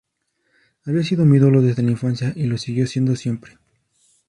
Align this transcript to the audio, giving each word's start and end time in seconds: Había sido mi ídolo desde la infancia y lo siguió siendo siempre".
Había 0.83 1.03
sido 1.03 1.25
mi 1.25 1.37
ídolo 1.37 1.61
desde 1.61 1.83
la 1.83 1.91
infancia 1.91 2.33
y 2.35 2.45
lo 2.45 2.57
siguió 2.57 2.87
siendo 2.87 3.15
siempre". 3.15 3.59